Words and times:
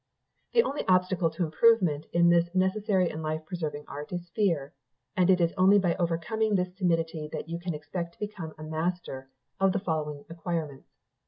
"The 0.53 0.63
only 0.63 0.83
obstacle 0.87 1.29
to 1.29 1.43
improvement 1.45 2.07
in 2.11 2.29
this 2.29 2.55
necessary 2.55 3.11
and 3.11 3.21
life 3.21 3.45
preserving 3.45 3.85
art 3.87 4.11
is 4.11 4.31
fear: 4.35 4.73
and 5.15 5.29
it 5.29 5.39
is 5.39 5.53
only 5.59 5.77
by 5.77 5.93
overcoming 5.97 6.55
this 6.55 6.73
timidity 6.73 7.29
that 7.31 7.47
you 7.47 7.59
can 7.59 7.75
expect 7.75 8.13
to 8.13 8.19
become 8.19 8.55
a 8.57 8.63
master 8.63 9.29
of 9.59 9.73
the 9.73 9.79
following 9.79 10.25
acquirements. 10.27 10.89